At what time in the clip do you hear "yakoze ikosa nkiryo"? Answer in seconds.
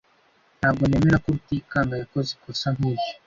2.01-3.11